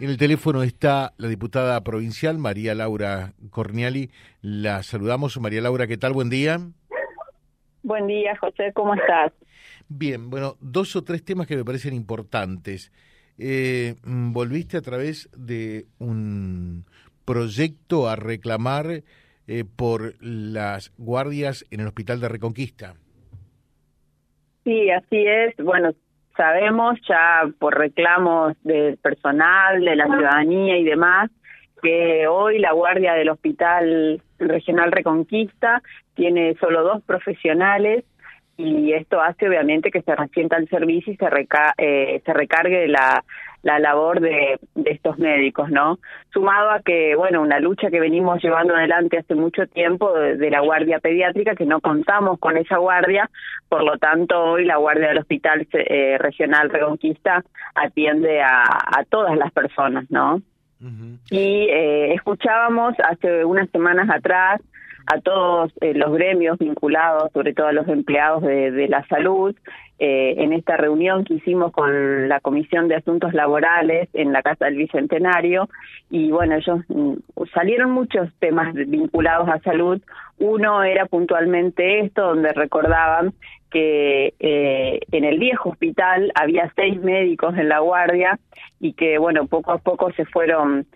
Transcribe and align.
En 0.00 0.10
el 0.10 0.16
teléfono 0.16 0.64
está 0.64 1.12
la 1.18 1.28
diputada 1.28 1.82
provincial 1.84 2.36
María 2.36 2.74
Laura 2.74 3.32
Corniali. 3.50 4.10
La 4.42 4.82
saludamos. 4.82 5.38
María 5.40 5.60
Laura, 5.60 5.86
¿qué 5.86 5.96
tal? 5.96 6.12
Buen 6.12 6.30
día. 6.30 6.58
Buen 7.84 8.08
día, 8.08 8.36
José. 8.36 8.72
¿Cómo 8.74 8.94
estás? 8.94 9.32
Bien, 9.88 10.30
bueno, 10.30 10.56
dos 10.60 10.96
o 10.96 11.04
tres 11.04 11.24
temas 11.24 11.46
que 11.46 11.56
me 11.56 11.64
parecen 11.64 11.94
importantes. 11.94 12.90
Eh, 13.38 13.94
mm, 14.02 14.32
volviste 14.32 14.78
a 14.78 14.82
través 14.82 15.30
de 15.36 15.86
un 16.00 16.86
proyecto 17.24 18.08
a 18.08 18.16
reclamar 18.16 19.04
eh, 19.46 19.64
por 19.64 20.14
las 20.20 20.92
guardias 20.98 21.64
en 21.70 21.80
el 21.80 21.86
Hospital 21.86 22.20
de 22.20 22.28
Reconquista. 22.28 22.94
Sí, 24.64 24.90
así 24.90 25.24
es. 25.24 25.54
Bueno, 25.58 25.92
sabemos 26.36 26.98
ya 27.08 27.42
por 27.58 27.78
reclamos 27.78 28.54
del 28.62 28.96
personal, 28.98 29.84
de 29.84 29.96
la 29.96 30.06
ciudadanía 30.06 30.76
y 30.78 30.84
demás, 30.84 31.30
que 31.82 32.26
hoy 32.26 32.58
la 32.58 32.72
guardia 32.72 33.14
del 33.14 33.28
Hospital 33.28 34.20
Regional 34.38 34.90
Reconquista 34.90 35.82
tiene 36.14 36.54
solo 36.60 36.82
dos 36.82 37.02
profesionales 37.02 38.04
y 38.56 38.92
esto 38.92 39.20
hace 39.20 39.48
obviamente 39.48 39.90
que 39.90 40.02
se 40.02 40.14
resienta 40.14 40.56
el 40.56 40.68
servicio 40.68 41.12
y 41.12 41.16
se, 41.16 41.26
eh, 41.78 42.22
se 42.24 42.32
recargue 42.32 42.88
la, 42.88 43.24
la 43.64 43.78
labor 43.78 44.20
de, 44.20 44.60
de, 44.74 44.90
estos 44.90 45.18
médicos, 45.18 45.70
¿no? 45.70 45.98
Sumado 46.32 46.70
a 46.70 46.80
que, 46.80 47.16
bueno, 47.16 47.42
una 47.42 47.58
lucha 47.58 47.90
que 47.90 47.98
venimos 47.98 48.42
llevando 48.42 48.76
adelante 48.76 49.18
hace 49.18 49.34
mucho 49.34 49.66
tiempo 49.66 50.12
de, 50.12 50.50
la 50.50 50.60
guardia 50.60 51.00
pediátrica, 51.00 51.56
que 51.56 51.66
no 51.66 51.80
contamos 51.80 52.38
con 52.38 52.56
esa 52.56 52.76
guardia, 52.76 53.28
por 53.68 53.82
lo 53.82 53.98
tanto 53.98 54.38
hoy 54.38 54.64
la 54.64 54.76
guardia 54.76 55.08
del 55.08 55.18
Hospital 55.18 55.66
eh, 55.72 56.18
Regional 56.18 56.70
Reconquista 56.70 57.42
atiende 57.74 58.42
a, 58.42 58.62
a 58.62 59.04
todas 59.08 59.36
las 59.36 59.50
personas, 59.52 60.04
¿no? 60.10 60.40
Y 61.30 61.66
eh, 61.70 62.12
escuchábamos 62.12 62.94
hace 63.00 63.44
unas 63.46 63.70
semanas 63.70 64.10
atrás 64.10 64.60
a 65.06 65.20
todos 65.20 65.72
eh, 65.80 65.94
los 65.94 66.12
gremios 66.12 66.58
vinculados, 66.58 67.30
sobre 67.32 67.52
todo 67.52 67.68
a 67.68 67.72
los 67.72 67.88
empleados 67.88 68.42
de, 68.42 68.88
la 68.88 69.06
salud, 69.06 69.54
eh, 69.98 70.34
en 70.38 70.52
esta 70.52 70.76
reunión 70.76 71.24
que 71.24 71.34
hicimos 71.34 71.72
con 71.72 72.28
la 72.28 72.40
Comisión 72.40 72.88
de 72.88 72.96
Asuntos 72.96 73.32
Laborales 73.32 74.08
en 74.12 74.32
la 74.32 74.42
Casa 74.42 74.66
del 74.66 74.76
Bicentenario. 74.76 75.68
Y 76.10 76.30
bueno, 76.30 76.56
ellos 76.56 76.80
mm, 76.88 77.14
salieron 77.52 77.92
muchos 77.92 78.28
temas 78.38 78.74
vinculados 78.74 79.48
a 79.48 79.60
salud. 79.60 80.00
Uno 80.38 80.82
era 80.82 81.06
puntualmente 81.06 82.00
esto, 82.00 82.22
donde 82.22 82.52
recordaban 82.52 83.34
que 83.70 84.34
eh, 84.38 85.00
en 85.10 85.24
el 85.24 85.38
viejo 85.38 85.70
hospital 85.70 86.32
había 86.34 86.72
seis 86.76 87.00
médicos 87.00 87.56
en 87.56 87.68
la 87.68 87.80
guardia 87.80 88.38
y 88.80 88.92
que, 88.94 89.18
bueno, 89.18 89.46
poco 89.46 89.72
a 89.72 89.78
poco 89.78 90.12
se 90.12 90.24
fueron 90.26 90.86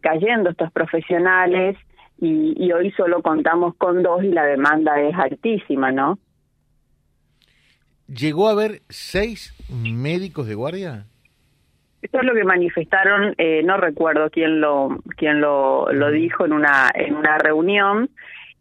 cayendo 0.00 0.50
estos 0.50 0.72
profesionales 0.72 1.76
y, 2.18 2.72
hoy 2.72 2.90
solo 2.92 3.22
contamos 3.22 3.74
con 3.76 4.02
dos 4.02 4.24
y 4.24 4.28
la 4.28 4.44
demanda 4.44 5.00
es 5.00 5.14
altísima, 5.14 5.92
¿no? 5.92 6.18
¿Llegó 8.08 8.48
a 8.48 8.52
haber 8.52 8.82
seis 8.88 9.54
médicos 9.70 10.46
de 10.46 10.54
guardia? 10.54 11.06
Esto 12.02 12.20
es 12.20 12.24
lo 12.24 12.34
que 12.34 12.44
manifestaron, 12.44 13.34
eh, 13.38 13.62
no 13.64 13.78
recuerdo 13.78 14.30
quién 14.30 14.60
lo 14.60 15.00
quién 15.16 15.40
lo, 15.40 15.90
lo 15.92 16.10
dijo 16.10 16.44
en 16.44 16.52
una 16.52 16.90
en 16.94 17.16
una 17.16 17.38
reunión 17.38 18.10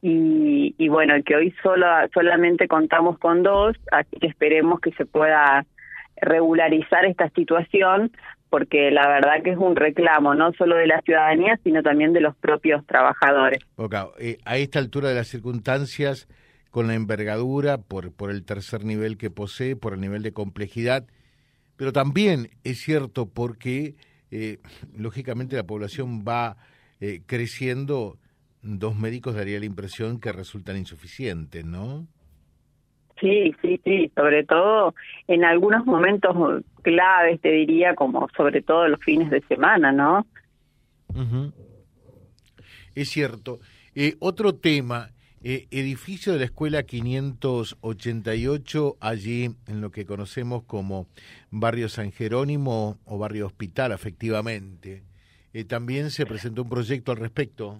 y, 0.01 0.73
y 0.77 0.87
bueno 0.89 1.13
que 1.23 1.35
hoy 1.35 1.53
solo 1.61 1.85
solamente 2.13 2.67
contamos 2.67 3.19
con 3.19 3.43
dos, 3.43 3.75
así 3.91 4.17
que 4.19 4.27
esperemos 4.27 4.79
que 4.79 4.91
se 4.93 5.05
pueda 5.05 5.65
regularizar 6.15 7.05
esta 7.05 7.29
situación 7.29 8.11
porque 8.49 8.89
la 8.89 9.07
verdad 9.07 9.43
que 9.43 9.51
es 9.51 9.57
un 9.57 9.75
reclamo 9.75 10.33
no 10.33 10.53
solo 10.53 10.77
de 10.77 10.87
la 10.87 11.01
ciudadanía, 11.01 11.59
sino 11.63 11.83
también 11.83 12.13
de 12.13 12.21
los 12.21 12.35
propios 12.37 12.85
trabajadores. 12.85 13.59
Eh, 14.19 14.37
a 14.45 14.57
esta 14.57 14.79
altura 14.79 15.09
de 15.09 15.15
las 15.15 15.27
circunstancias, 15.27 16.27
con 16.75 16.87
la 16.87 16.95
envergadura, 16.95 17.77
por, 17.77 18.11
por 18.11 18.29
el 18.29 18.43
tercer 18.43 18.83
nivel 18.83 19.17
que 19.17 19.29
posee, 19.29 19.77
por 19.77 19.93
el 19.93 20.01
nivel 20.01 20.23
de 20.23 20.33
complejidad, 20.33 21.07
pero 21.77 21.93
también 21.93 22.49
es 22.65 22.79
cierto 22.81 23.29
porque, 23.29 23.95
eh, 24.29 24.57
lógicamente, 24.93 25.55
la 25.55 25.63
población 25.63 26.25
va 26.27 26.57
eh, 26.99 27.21
creciendo, 27.25 28.17
dos 28.61 28.97
médicos 28.97 29.35
daría 29.35 29.57
la 29.57 29.67
impresión 29.67 30.19
que 30.19 30.33
resultan 30.33 30.75
insuficientes, 30.75 31.63
¿no? 31.63 32.07
Sí, 33.21 33.55
sí, 33.61 33.79
sí, 33.85 34.11
sobre 34.13 34.43
todo 34.43 34.95
en 35.29 35.45
algunos 35.45 35.85
momentos 35.85 36.61
claves, 36.81 37.39
te 37.39 37.51
diría, 37.51 37.95
como 37.95 38.27
sobre 38.35 38.61
todo 38.61 38.89
los 38.89 38.99
fines 38.99 39.29
de 39.29 39.39
semana, 39.47 39.93
¿no? 39.93 40.27
Es 42.95 43.07
cierto. 43.11 43.61
Eh, 43.95 44.17
otro 44.19 44.55
tema, 44.55 45.14
eh, 45.47 45.67
edificio 45.69 46.33
de 46.33 46.39
la 46.39 46.45
escuela 46.45 46.81
588, 46.81 48.97
allí 48.99 49.51
en 49.67 49.79
lo 49.79 49.91
que 49.91 50.07
conocemos 50.07 50.63
como 50.63 51.05
Barrio 51.51 51.87
San 51.87 52.11
Jerónimo 52.11 52.97
o 53.05 53.19
Barrio 53.19 53.45
Hospital, 53.45 53.91
efectivamente. 53.91 55.03
Eh, 55.53 55.63
también 55.63 56.09
se 56.09 56.25
presentó 56.25 56.63
un 56.63 56.69
proyecto 56.69 57.11
al 57.11 57.19
respecto. 57.19 57.79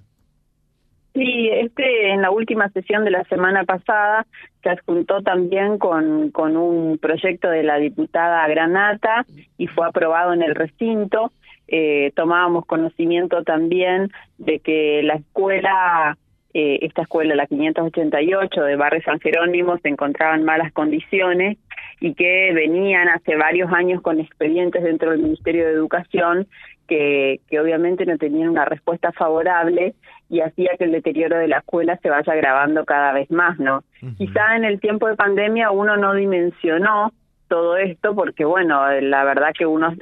Sí, 1.15 1.49
este 1.49 2.11
en 2.11 2.21
la 2.21 2.29
última 2.29 2.69
sesión 2.69 3.03
de 3.03 3.09
la 3.09 3.23
semana 3.23 3.63
pasada 3.63 4.27
se 4.61 4.69
adjuntó 4.69 5.23
también 5.23 5.79
con, 5.79 6.29
con 6.29 6.57
un 6.57 6.99
proyecto 6.99 7.49
de 7.49 7.63
la 7.63 7.77
diputada 7.77 8.47
Granata 8.47 9.25
y 9.57 9.65
fue 9.65 9.87
aprobado 9.87 10.33
en 10.33 10.43
el 10.43 10.53
recinto. 10.53 11.31
Eh, 11.67 12.11
tomábamos 12.15 12.67
conocimiento 12.67 13.43
también 13.43 14.11
de 14.37 14.59
que 14.59 15.01
la 15.01 15.15
escuela, 15.15 16.15
eh, 16.57 16.79
esta 16.83 17.01
escuela, 17.01 17.35
la 17.35 17.47
588 17.47 18.61
de 18.63 18.77
Barrio 18.77 19.01
San 19.03 19.19
Jerónimo, 19.19 19.77
se 19.79 19.89
encontraba 19.89 20.35
en 20.35 20.45
malas 20.45 20.71
condiciones 20.71 21.57
y 21.99 22.13
que 22.13 22.53
venían 22.53 23.09
hace 23.09 23.35
varios 23.35 23.73
años 23.73 24.01
con 24.01 24.21
expedientes 24.21 24.81
dentro 24.81 25.11
del 25.11 25.21
Ministerio 25.21 25.65
de 25.65 25.73
Educación 25.73 26.47
que, 26.88 27.41
que 27.49 27.59
obviamente 27.59 28.05
no 28.05 28.17
tenían 28.17 28.47
una 28.47 28.63
respuesta 28.63 29.11
favorable 29.11 29.95
y 30.29 30.39
hacía 30.39 30.77
que 30.77 30.85
el 30.85 30.94
deterioro 30.94 31.38
de 31.38 31.49
la 31.49 31.57
escuela 31.57 31.99
se 32.01 32.09
vaya 32.09 32.31
agravando 32.31 32.85
cada 32.85 33.11
vez 33.11 33.29
más, 33.29 33.59
¿no? 33.59 33.83
Quizá 34.17 34.55
en 34.55 34.63
el 34.63 34.79
tiempo 34.79 35.09
de 35.09 35.17
pandemia 35.17 35.71
uno 35.71 35.97
no 35.97 36.13
dimensionó 36.13 37.11
todo 37.49 37.75
esto 37.75 38.15
porque, 38.15 38.45
bueno, 38.45 38.89
la 39.01 39.25
verdad 39.25 39.51
que 39.57 39.65
uno 39.65 39.94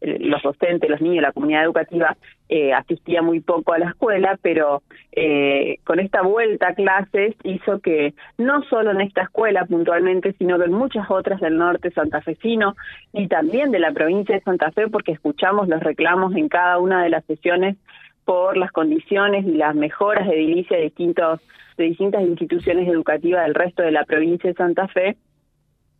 los 0.00 0.42
docentes, 0.42 0.88
los 0.88 1.00
niños, 1.00 1.22
la 1.22 1.32
comunidad 1.32 1.64
educativa 1.64 2.16
eh, 2.48 2.72
asistía 2.72 3.20
muy 3.20 3.40
poco 3.40 3.72
a 3.72 3.78
la 3.78 3.90
escuela, 3.90 4.38
pero 4.40 4.82
eh, 5.12 5.78
con 5.84 6.00
esta 6.00 6.22
vuelta 6.22 6.68
a 6.68 6.74
clases 6.74 7.34
hizo 7.42 7.80
que 7.80 8.14
no 8.36 8.62
solo 8.64 8.92
en 8.92 9.00
esta 9.00 9.22
escuela 9.22 9.64
puntualmente, 9.66 10.34
sino 10.38 10.58
que 10.58 10.66
en 10.66 10.72
muchas 10.72 11.10
otras 11.10 11.40
del 11.40 11.58
norte 11.58 11.90
santafesino 11.90 12.76
y 13.12 13.26
también 13.28 13.70
de 13.70 13.80
la 13.80 13.92
provincia 13.92 14.34
de 14.34 14.42
Santa 14.42 14.70
Fe, 14.70 14.88
porque 14.88 15.12
escuchamos 15.12 15.68
los 15.68 15.82
reclamos 15.82 16.34
en 16.36 16.48
cada 16.48 16.78
una 16.78 17.02
de 17.02 17.10
las 17.10 17.24
sesiones 17.24 17.76
por 18.24 18.56
las 18.56 18.70
condiciones 18.72 19.46
y 19.46 19.52
las 19.52 19.74
mejoras 19.74 20.28
edilicias 20.28 20.78
de, 20.78 20.84
distintos, 20.84 21.40
de 21.76 21.84
distintas 21.84 22.22
instituciones 22.22 22.86
educativas 22.88 23.44
del 23.44 23.54
resto 23.54 23.82
de 23.82 23.90
la 23.90 24.04
provincia 24.04 24.50
de 24.50 24.54
Santa 24.54 24.86
Fe, 24.88 25.16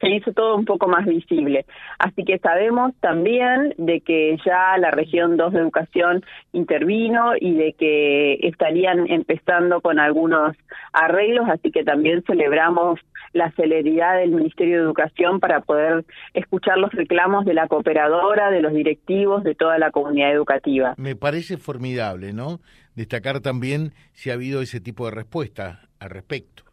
se 0.00 0.08
hizo 0.10 0.32
todo 0.32 0.56
un 0.56 0.64
poco 0.64 0.88
más 0.88 1.06
visible. 1.06 1.66
Así 1.98 2.24
que 2.24 2.38
sabemos 2.38 2.92
también 3.00 3.74
de 3.78 4.00
que 4.00 4.36
ya 4.44 4.76
la 4.78 4.90
región 4.90 5.36
2 5.36 5.52
de 5.52 5.60
educación 5.60 6.24
intervino 6.52 7.32
y 7.40 7.54
de 7.54 7.72
que 7.72 8.34
estarían 8.42 9.10
empezando 9.10 9.80
con 9.80 9.98
algunos 9.98 10.56
arreglos, 10.92 11.48
así 11.48 11.70
que 11.70 11.84
también 11.84 12.22
celebramos 12.26 13.00
la 13.32 13.50
celeridad 13.52 14.18
del 14.18 14.30
Ministerio 14.30 14.76
de 14.76 14.82
Educación 14.84 15.40
para 15.40 15.60
poder 15.60 16.04
escuchar 16.34 16.78
los 16.78 16.92
reclamos 16.92 17.44
de 17.44 17.54
la 17.54 17.68
cooperadora, 17.68 18.50
de 18.50 18.62
los 18.62 18.72
directivos, 18.72 19.44
de 19.44 19.54
toda 19.54 19.78
la 19.78 19.90
comunidad 19.90 20.32
educativa. 20.32 20.94
Me 20.96 21.16
parece 21.16 21.56
formidable, 21.56 22.32
¿no? 22.32 22.60
Destacar 22.94 23.40
también 23.40 23.92
si 24.12 24.30
ha 24.30 24.34
habido 24.34 24.62
ese 24.62 24.80
tipo 24.80 25.04
de 25.06 25.12
respuesta 25.12 25.82
al 26.00 26.10
respecto. 26.10 26.67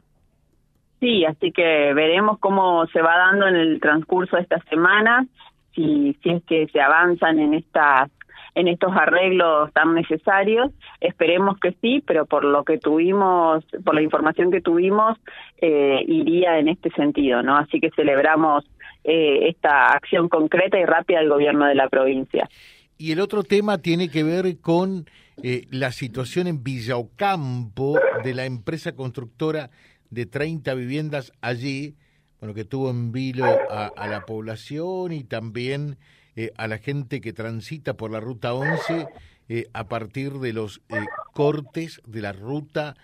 Sí, 1.00 1.26
así 1.26 1.52
que 1.52 1.94
veremos 1.94 2.40
cómo 2.40 2.88
se 2.88 3.02
va 3.02 3.18
dando 3.18 3.48
en 3.48 3.56
el 3.56 3.80
transcurso 3.80 4.38
de 4.38 4.44
esta 4.44 4.60
semana, 4.70 5.26
si, 5.74 6.18
si 6.24 6.30
es 6.30 6.44
que 6.46 6.68
se 6.68 6.82
avanzan 6.82 7.40
en 7.40 7.54
estas 7.54 8.10
en 8.56 8.70
estos 8.70 8.92
arreglos 8.96 9.72
tan 9.74 9.94
necesarios. 9.94 10.72
Esperemos 11.02 11.60
que 11.60 11.76
sí, 11.82 12.02
pero 12.08 12.26
por 12.26 12.46
lo 12.46 12.64
que 12.64 12.78
tuvimos, 12.78 13.64
por 13.84 13.94
la 13.94 14.02
información 14.02 14.50
que 14.50 14.62
tuvimos, 14.62 15.18
eh, 15.58 16.04
iría 16.08 16.58
en 16.58 16.70
este 16.70 16.90
sentido, 16.92 17.44
¿no? 17.44 17.58
Así 17.58 17.80
que 17.82 17.92
celebramos 17.92 18.64
eh, 19.04 19.50
esta 19.50 19.88
acción 19.88 20.30
concreta 20.30 20.80
y 20.80 20.86
rápida 20.86 21.20
del 21.20 21.30
gobierno 21.30 21.66
de 21.66 21.76
la 21.76 21.90
provincia. 21.90 22.50
Y 22.98 23.12
el 23.12 23.20
otro 23.20 23.44
tema 23.44 23.78
tiene 23.78 24.10
que 24.10 24.24
ver 24.24 24.60
con 24.62 25.06
eh, 25.44 25.68
la 25.70 25.92
situación 25.92 26.48
en 26.48 26.64
Villa 26.64 26.96
Ocampo 26.96 28.00
de 28.24 28.34
la 28.34 28.46
empresa 28.46 28.96
constructora 28.96 29.70
de 30.16 30.26
30 30.26 30.74
viviendas 30.76 31.34
allí, 31.42 31.98
bueno, 32.40 32.56
que 32.56 32.64
tuvo 32.64 32.90
en 32.90 33.12
vilo 33.12 33.46
a, 33.46 33.88
a 33.88 34.08
la 34.08 34.22
población 34.22 35.12
y 35.12 35.26
también 35.26 35.98
eh, 36.38 36.52
a 36.58 36.68
la 36.68 36.78
gente 36.78 37.20
que 37.20 37.34
transita 37.34 37.96
por 37.96 38.12
la 38.12 38.22
ruta 38.22 38.54
11 38.54 39.08
eh, 39.50 39.66
a 39.74 39.90
partir 39.90 40.32
de 40.34 40.54
los 40.54 40.82
cortes 41.34 42.02
de 42.08 42.22
la 42.22 42.32
ruta 42.32 42.96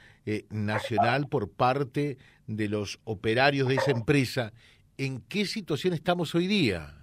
nacional 0.49 1.27
por 1.27 1.51
parte 1.51 2.17
de 2.47 2.69
los 2.69 2.99
operarios 3.03 3.67
de 3.67 3.75
esa 3.75 3.91
empresa. 3.91 4.53
¿En 4.97 5.19
qué 5.27 5.45
situación 5.45 5.93
estamos 5.93 6.33
hoy 6.35 6.47
día? 6.47 6.93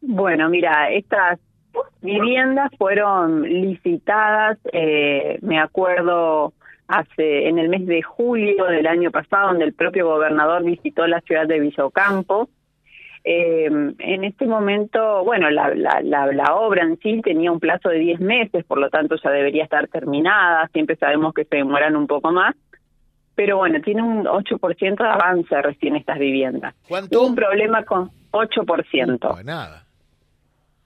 Bueno, 0.00 0.48
mira, 0.48 0.90
estas 0.90 1.40
viviendas 2.00 2.70
fueron 2.78 3.42
licitadas, 3.42 4.56
me 5.42 5.58
acuerdo, 5.58 6.54
hace 6.88 7.48
en 7.48 7.58
el 7.58 7.68
mes 7.68 7.86
de 7.86 8.02
julio 8.02 8.64
del 8.64 8.86
año 8.86 9.10
pasado, 9.10 9.48
donde 9.48 9.66
el 9.66 9.74
propio 9.74 10.06
gobernador 10.06 10.64
visitó 10.64 11.06
la 11.06 11.20
ciudad 11.20 11.46
de 11.46 11.60
Villocampo. 11.60 12.48
Eh, 13.24 13.66
en 13.66 14.24
este 14.24 14.46
momento, 14.46 15.22
bueno, 15.22 15.50
la, 15.50 15.74
la, 15.74 16.00
la, 16.00 16.54
obra 16.54 16.84
en 16.84 16.98
sí 17.00 17.20
tenía 17.22 17.52
un 17.52 17.60
plazo 17.60 17.90
de 17.90 17.98
10 17.98 18.20
meses, 18.20 18.64
por 18.64 18.78
lo 18.78 18.88
tanto 18.88 19.16
ya 19.22 19.30
debería 19.30 19.64
estar 19.64 19.86
terminada, 19.88 20.66
siempre 20.72 20.96
sabemos 20.96 21.34
que 21.34 21.44
se 21.44 21.56
demoran 21.56 21.94
un 21.94 22.06
poco 22.06 22.32
más, 22.32 22.54
pero 23.34 23.58
bueno, 23.58 23.80
tiene 23.82 24.02
un 24.02 24.24
8% 24.24 24.96
de 24.96 25.08
avance 25.08 25.60
recién 25.60 25.96
estas 25.96 26.18
viviendas. 26.18 26.74
¿Cuánto? 26.88 27.22
un 27.22 27.34
problema 27.34 27.84
con 27.84 28.10
8%. 28.30 29.44
nada 29.44 29.84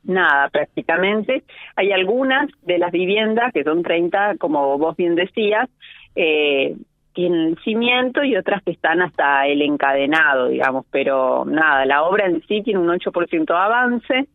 nada 0.05 0.49
prácticamente. 0.49 1.45
Hay 1.77 1.93
algunas 1.93 2.51
de 2.63 2.79
las 2.79 2.91
viviendas, 2.91 3.53
que 3.53 3.65
son 3.65 3.83
30, 3.83 4.37
como 4.39 4.79
vos 4.79 4.97
bien 4.97 5.15
decías, 5.15 5.69
eh, 6.17 6.77
tienen 7.15 7.49
el 7.49 7.59
cimiento 7.63 8.25
y 8.25 8.37
otras 8.37 8.63
que 8.63 8.73
están 8.73 9.03
hasta 9.03 9.47
el 9.47 9.63
encadenado, 9.63 10.49
digamos, 10.49 10.87
pero 10.91 11.45
nada, 11.45 11.85
la 11.85 12.05
obra 12.05 12.27
en 12.27 12.43
sí 12.47 12.63
tiene 12.63 12.81
un 12.81 12.89
8% 12.89 13.45
de 13.47 13.55
avance. 13.55 14.29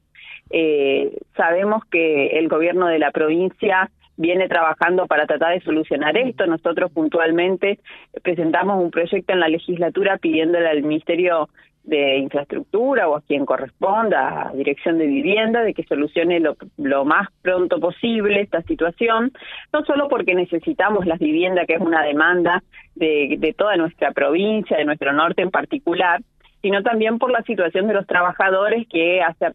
Eh, 0.50 1.18
sabemos 1.36 1.84
que 1.86 2.38
el 2.38 2.48
gobierno 2.48 2.88
de 2.88 3.00
la 3.00 3.12
provincia 3.12 3.90
viene 4.16 4.48
trabajando 4.48 5.06
para 5.08 5.28
tratar 5.28 5.54
de 5.54 5.62
solucionar 5.62 6.18
esto. 6.18 6.46
Nosotros 6.48 6.92
puntualmente 6.92 7.80
presentamos 8.24 8.84
un 8.84 8.92
proyecto 8.92 9.34
en 9.34 9.40
la 9.40 9.48
legislatura 9.48 10.18
pidiéndole 10.18 10.68
al 10.68 10.84
Ministerio 10.84 11.50
de 11.88 12.18
infraestructura 12.18 13.07
o 13.07 13.16
a 13.16 13.22
quien 13.22 13.45
corresponda, 13.45 14.50
a 14.50 14.54
dirección 14.54 14.98
de 14.98 15.07
vivienda, 15.07 15.63
de 15.63 15.74
que 15.74 15.84
solucione 15.84 16.39
lo, 16.42 16.57
lo, 16.78 17.06
más 17.06 17.30
pronto 17.42 17.80
posible 17.80 18.42
esta 18.42 18.62
situación, 18.63 19.31
no 19.72 19.84
solo 19.86 20.10
porque 20.10 20.36
necesitamos 20.36 21.06
las 21.06 21.18
viviendas, 21.18 21.66
que 21.66 21.75
es 21.75 21.81
una 21.81 22.04
demanda 22.04 22.62
de, 22.95 23.38
de 23.39 23.54
toda 23.54 23.78
nuestra 23.78 24.12
provincia, 24.12 24.78
de 24.78 24.86
nuestro 24.86 25.13
norte 25.13 25.42
en 25.42 25.50
particular, 25.50 26.22
sino 26.62 26.84
también 26.84 27.19
por 27.19 27.31
la 27.31 27.42
situación 27.44 27.88
de 27.88 27.94
los 27.94 28.06
trabajadores 28.06 28.86
que 28.90 29.22
hace 29.22 29.45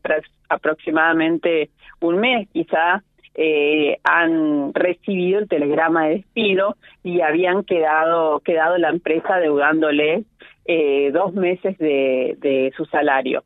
aproximadamente 0.49 1.69
un 2.01 2.19
mes 2.19 2.49
quizá 2.51 3.03
eh, 3.35 3.99
han 4.05 4.75
recibido 4.75 5.39
el 5.39 5.49
telegrama 5.49 6.05
de 6.05 6.17
despido 6.17 6.77
y 7.03 7.23
habían 7.23 7.65
quedado 7.65 8.41
quedado 8.41 8.77
la 8.77 8.91
empresa 8.91 9.37
deudándoles 9.39 10.27
eh, 10.65 11.11
dos 11.13 11.33
meses 11.35 11.77
de, 11.79 12.37
de 12.39 12.73
su 12.77 12.85
salario. 12.87 13.45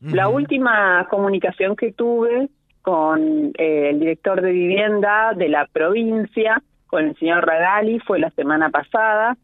La 0.00 0.28
última 0.28 1.06
comunicación 1.08 1.74
que 1.74 1.92
tuve 1.92 2.48
con 2.82 3.52
eh, 3.58 3.90
el 3.90 3.98
director 3.98 4.40
de 4.40 4.52
vivienda 4.52 5.32
de 5.34 5.48
la 5.48 5.66
provincia, 5.66 6.62
con 6.86 7.06
el 7.06 7.16
señor 7.16 7.46
Ragali, 7.46 7.98
fue 8.00 8.20
la 8.20 8.30
semana 8.30 8.70
pasada, 8.70 9.36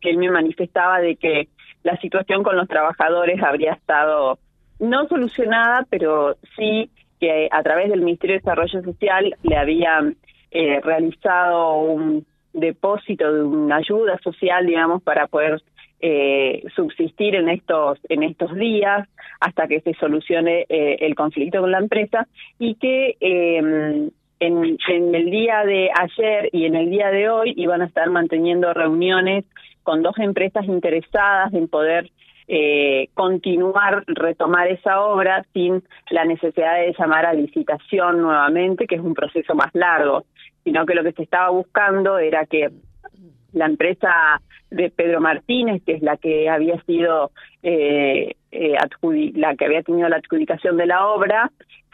que 0.00 0.10
él 0.10 0.18
me 0.18 0.30
manifestaba 0.30 1.00
de 1.00 1.16
que 1.16 1.48
la 1.82 1.96
situación 1.98 2.42
con 2.42 2.56
los 2.56 2.68
trabajadores 2.68 3.42
habría 3.42 3.72
estado 3.72 4.38
no 4.78 5.06
solucionada, 5.08 5.86
pero 5.90 6.36
sí 6.56 6.90
que 7.20 7.48
a 7.50 7.62
través 7.62 7.90
del 7.90 8.00
Ministerio 8.00 8.34
de 8.34 8.40
Desarrollo 8.40 8.82
Social 8.82 9.34
le 9.42 9.56
habían 9.56 10.16
eh, 10.50 10.80
realizado 10.82 11.74
un 11.76 12.26
depósito 12.52 13.32
de 13.32 13.42
una 13.42 13.76
ayuda 13.76 14.18
social, 14.18 14.66
digamos, 14.66 15.02
para 15.02 15.26
poder 15.26 15.60
eh, 16.02 16.64
subsistir 16.74 17.36
en 17.36 17.48
estos 17.48 17.98
en 18.08 18.24
estos 18.24 18.54
días 18.56 19.08
hasta 19.40 19.68
que 19.68 19.80
se 19.80 19.94
solucione 19.94 20.66
eh, 20.68 20.96
el 21.00 21.14
conflicto 21.14 21.60
con 21.60 21.70
la 21.70 21.78
empresa 21.78 22.26
y 22.58 22.74
que 22.74 23.16
em, 23.20 24.10
en, 24.40 24.76
en, 24.88 25.14
el 25.14 25.30
día 25.30 25.64
de 25.64 25.90
ayer 25.94 26.50
y 26.52 26.66
en 26.66 26.74
el 26.74 26.90
día 26.90 27.10
de 27.10 27.30
hoy 27.30 27.54
iban 27.56 27.82
a 27.82 27.86
estar 27.86 28.10
manteniendo 28.10 28.74
reuniones 28.74 29.44
con 29.84 30.02
dos 30.02 30.18
empresas 30.18 30.64
interesadas 30.66 31.54
en 31.54 31.68
poder 31.68 32.10
eh, 32.48 33.08
continuar, 33.14 34.04
retomar 34.06 34.68
esa 34.68 35.00
obra 35.00 35.46
sin 35.52 35.82
la 36.10 36.24
necesidad 36.24 36.80
de 36.80 36.94
llamar 36.98 37.26
a 37.26 37.32
licitación 37.32 38.20
nuevamente, 38.20 38.86
que 38.86 38.96
es 38.96 39.00
un 39.00 39.14
proceso 39.14 39.54
más 39.54 39.70
largo, 39.74 40.24
sino 40.64 40.84
que 40.84 40.94
lo 40.94 41.04
que 41.04 41.12
se 41.12 41.22
estaba 41.22 41.50
buscando 41.50 42.18
era 42.18 42.44
que 42.46 42.70
la 43.52 43.66
empresa 43.66 44.40
de 44.70 44.90
Pedro 44.90 45.20
Martínez, 45.20 45.82
que 45.84 45.92
es 45.92 46.02
la 46.02 46.16
que 46.16 46.48
había 46.48 46.80
sido 46.82 47.30
eh, 47.62 48.34
eh, 48.50 48.76
la 49.34 49.54
que 49.56 49.64
había 49.64 49.82
tenido 49.82 50.08
la 50.08 50.16
adjudicación 50.16 50.76
de 50.76 50.86
la 50.86 51.06
obra, 51.06 51.50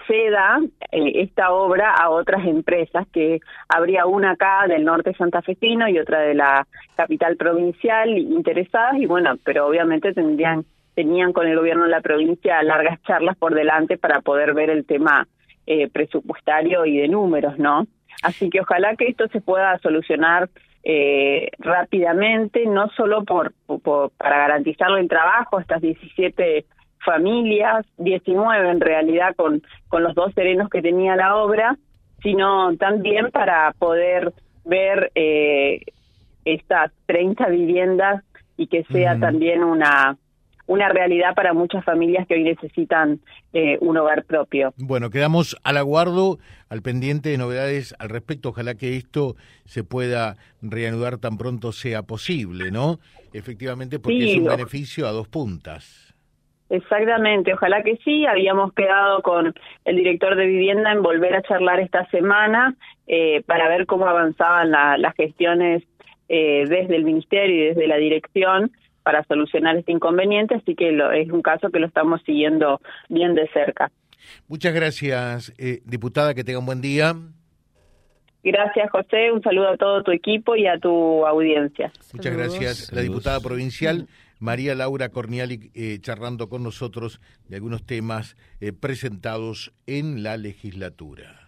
ceda 0.07 0.61
eh, 0.91 1.13
esta 1.23 1.53
obra 1.53 1.93
a 1.93 2.11
otras 2.11 2.47
empresas, 2.47 3.07
que 3.13 3.41
habría 3.69 4.07
una 4.07 4.33
acá 4.33 4.67
del 4.67 4.85
norte 4.85 5.15
santafesino 5.15 5.89
y 5.89 5.99
otra 5.99 6.21
de 6.21 6.35
la 6.35 6.67
capital 6.97 7.37
provincial 7.37 8.17
interesadas, 8.17 8.97
y 8.99 9.07
bueno, 9.07 9.37
pero 9.45 9.67
obviamente 9.67 10.13
tendrían 10.13 10.65
tenían 10.95 11.33
con 11.33 11.47
el 11.47 11.57
gobierno 11.57 11.85
de 11.85 11.91
la 11.91 12.01
provincia 12.01 12.61
largas 12.65 13.01
charlas 13.05 13.37
por 13.37 13.55
delante 13.55 13.97
para 13.99 14.21
poder 14.21 14.53
ver 14.53 14.69
el 14.69 14.85
tema 14.85 15.29
eh, 15.65 15.89
presupuestario 15.89 16.85
y 16.87 16.97
de 16.97 17.07
números, 17.07 17.57
¿no? 17.57 17.87
Así 18.25 18.51
que 18.51 18.63
ojalá 18.63 18.97
que 18.97 19.07
esto 19.07 19.29
se 19.29 19.41
pueda 19.41 19.79
solucionar 19.79 20.51
eh, 20.85 21.51
rápidamente, 21.59 22.67
no 22.67 22.89
solo 22.91 23.25
por, 23.25 23.53
para 24.17 24.39
garantizar 24.39 24.91
el 24.99 25.09
trabajo 25.09 25.59
a 25.59 25.61
estas 25.61 25.81
17 25.81 26.65
familias, 27.05 27.87
19 27.99 28.71
en 28.71 28.81
realidad 28.81 29.35
con, 29.37 29.63
con 29.89 30.03
los 30.03 30.15
dos 30.15 30.33
serenos 30.35 30.69
que 30.69 30.83
tenía 30.83 31.17
la 31.17 31.37
obra, 31.37 31.77
sino 32.23 32.77
también 32.77 33.31
para 33.31 33.73
poder 33.79 34.33
ver 34.65 35.11
eh, 35.15 35.81
estas 36.45 36.93
30 37.07 37.49
viviendas 37.49 38.25
y 38.57 38.67
que 38.67 38.85
sea 38.85 39.19
también 39.19 39.63
una 39.63 40.17
una 40.69 40.89
realidad 40.91 41.35
para 41.35 41.55
muchas 41.55 41.85
familias 41.85 42.27
que 42.29 42.35
hoy 42.35 42.45
necesitan 42.45 43.21
eh, 43.53 43.79
un 43.81 43.97
hogar 43.97 44.25
propio. 44.25 44.73
Bueno, 44.77 45.11
quedamos 45.11 45.57
al 45.65 45.79
aguardo, 45.79 46.39
al 46.69 46.83
pendiente 46.83 47.31
de 47.31 47.39
novedades 47.39 47.95
al 47.99 48.11
respecto. 48.11 48.51
Ojalá 48.51 48.75
que 48.75 48.97
esto 48.97 49.35
se 49.65 49.83
pueda 49.83 50.37
reanudar 50.63 51.19
tan 51.19 51.39
pronto 51.39 51.73
sea 51.73 52.03
posible, 52.03 52.71
¿no? 52.71 52.99
Efectivamente, 53.33 53.99
porque 53.99 54.33
es 54.33 54.39
un 54.39 54.45
beneficio 54.45 55.09
a 55.09 55.11
dos 55.11 55.27
puntas. 55.27 56.15
Exactamente, 56.71 57.55
ojalá 57.55 57.83
que 57.83 57.97
sí. 58.05 58.27
Habíamos 58.27 58.75
quedado 58.75 59.23
con 59.23 59.55
el 59.87 59.97
director 59.97 60.37
de 60.37 60.47
vivienda 60.47 60.93
en 60.93 61.03
volver 61.03 61.35
a 61.35 61.43
charlar 61.43 61.81
esta 61.81 62.05
semana 62.11 62.77
eh, 63.07 63.43
para 63.47 63.69
ver 63.69 63.87
cómo 63.87 64.07
avanzaban 64.07 64.71
las 64.71 65.15
gestiones 65.15 65.83
eh, 66.29 66.67
desde 66.69 66.95
el 66.95 67.05
ministerio 67.05 67.57
y 67.57 67.69
desde 67.69 67.87
la 67.87 67.97
dirección 67.97 68.71
para 69.09 69.25
solucionar 69.25 69.75
este 69.75 69.91
inconveniente, 69.91 70.57
así 70.57 70.75
que 70.75 70.93
lo, 70.93 71.11
es 71.13 71.31
un 71.31 71.41
caso 71.41 71.71
que 71.71 71.79
lo 71.79 71.87
estamos 71.87 72.21
siguiendo 72.27 72.79
bien 73.09 73.35
de 73.35 73.49
cerca. 73.55 73.91
Muchas 74.49 74.75
gracias, 74.75 75.55
eh, 75.57 75.81
diputada, 75.87 76.35
que 76.35 76.45
tenga 76.45 76.59
un 76.59 76.67
buen 76.67 76.83
día. 76.83 77.15
Gracias, 78.45 78.91
José. 78.91 79.33
Un 79.33 79.43
saludo 79.43 79.71
a 79.71 79.79
todo 79.79 80.03
tu 80.03 80.11
equipo 80.11 80.57
y 80.57 80.67
a 80.67 80.79
tu 80.79 81.25
audiencia. 81.25 81.91
Muchas 82.13 82.37
gracias. 82.37 82.93
La 82.93 83.01
diputada 83.01 83.41
provincial 83.41 84.09
María 84.41 84.75
Laura 84.75 85.09
Corniali 85.09 85.71
eh, 85.73 86.01
charlando 86.03 86.51
con 86.51 86.63
nosotros 86.63 87.19
de 87.49 87.57
algunos 87.57 87.87
temas 87.87 88.37
eh, 88.61 88.75
presentados 88.75 89.73
en 89.87 90.23
la 90.23 90.37
legislatura. 90.37 91.48